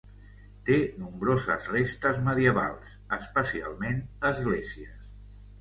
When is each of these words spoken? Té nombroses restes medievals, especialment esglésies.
Té 0.69 0.77
nombroses 1.01 1.67
restes 1.75 2.17
medievals, 2.29 2.89
especialment 3.19 4.03
esglésies. 4.35 5.15